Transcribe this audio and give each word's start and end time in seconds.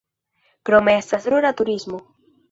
Krome 0.69 0.95
estas 1.01 1.27
rura 1.33 1.51
turismo. 1.59 2.01